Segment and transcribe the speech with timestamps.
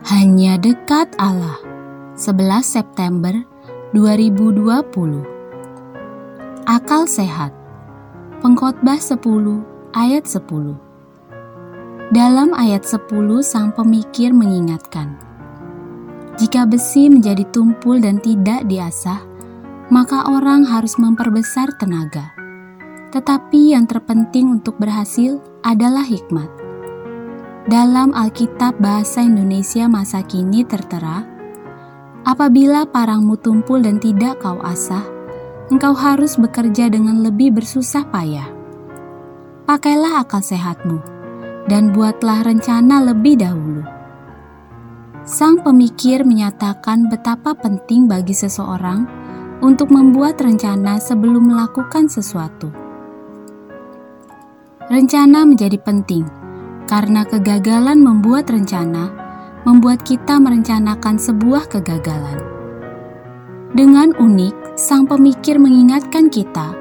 [0.00, 1.60] Hanya dekat Allah.
[2.16, 3.36] 11 September
[3.92, 4.80] 2020.
[6.64, 7.52] Akal sehat.
[8.40, 9.20] Pengkhotbah 10
[9.92, 12.16] ayat 10.
[12.16, 15.20] Dalam ayat 10 sang pemikir mengingatkan,
[16.40, 19.20] jika besi menjadi tumpul dan tidak diasah,
[19.92, 22.32] maka orang harus memperbesar tenaga.
[23.12, 26.59] Tetapi yang terpenting untuk berhasil adalah hikmat.
[27.70, 31.22] Dalam Alkitab Bahasa Indonesia masa kini tertera,
[32.26, 35.06] apabila parangmu tumpul dan tidak kau asah,
[35.70, 38.50] engkau harus bekerja dengan lebih bersusah payah.
[39.70, 40.98] Pakailah akal sehatmu
[41.70, 43.86] dan buatlah rencana lebih dahulu.
[45.22, 49.06] Sang pemikir menyatakan betapa penting bagi seseorang
[49.62, 52.74] untuk membuat rencana sebelum melakukan sesuatu.
[54.90, 56.39] Rencana menjadi penting
[56.90, 59.14] karena kegagalan membuat rencana
[59.62, 62.42] membuat kita merencanakan sebuah kegagalan.
[63.70, 66.74] Dengan unik, sang pemikir mengingatkan kita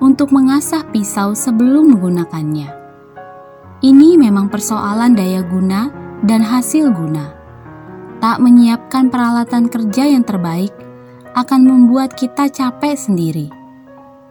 [0.00, 2.72] untuk mengasah pisau sebelum menggunakannya.
[3.84, 5.92] Ini memang persoalan daya guna
[6.24, 7.36] dan hasil guna.
[8.20, 10.72] Tak menyiapkan peralatan kerja yang terbaik
[11.36, 13.48] akan membuat kita capek sendiri.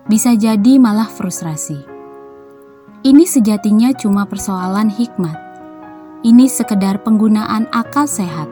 [0.09, 1.98] Bisa jadi malah frustrasi.
[2.99, 5.39] Ini sejatinya cuma persoalan hikmat.
[6.19, 8.51] Ini sekedar penggunaan akal sehat.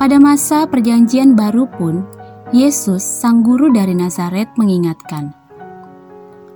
[0.00, 2.08] Pada masa Perjanjian Baru pun,
[2.48, 5.36] Yesus, sang guru dari Nazaret, mengingatkan,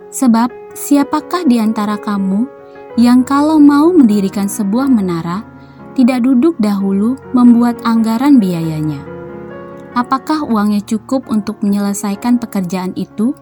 [0.09, 2.49] "Sebab siapakah di antara kamu
[2.97, 5.45] yang, kalau mau mendirikan sebuah menara,
[5.93, 9.05] tidak duduk dahulu membuat anggaran biayanya?
[9.93, 13.37] Apakah uangnya cukup untuk menyelesaikan pekerjaan itu?"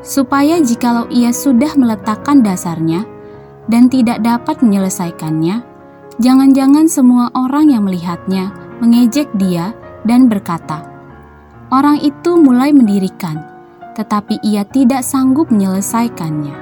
[0.00, 3.04] Supaya jikalau ia sudah meletakkan dasarnya
[3.68, 5.62] dan tidak dapat menyelesaikannya,
[6.18, 9.76] jangan-jangan semua orang yang melihatnya mengejek dia
[10.08, 10.84] dan berkata,
[11.68, 13.40] "Orang itu mulai mendirikan,
[13.94, 16.56] tetapi ia tidak sanggup menyelesaikannya."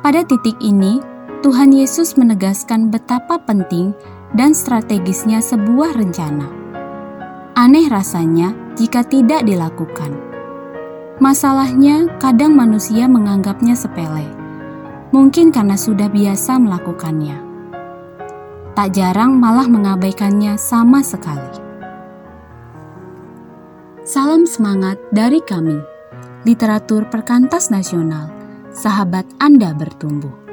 [0.00, 1.04] Pada titik ini,
[1.44, 3.92] Tuhan Yesus menegaskan betapa penting
[4.32, 6.48] dan strategisnya sebuah rencana.
[7.52, 10.29] Aneh rasanya jika tidak dilakukan.
[11.20, 14.24] Masalahnya, kadang manusia menganggapnya sepele,
[15.12, 17.36] mungkin karena sudah biasa melakukannya.
[18.72, 21.60] Tak jarang malah mengabaikannya sama sekali.
[24.00, 25.76] Salam semangat dari kami,
[26.48, 28.32] literatur perkantas nasional,
[28.72, 30.49] sahabat Anda bertumbuh.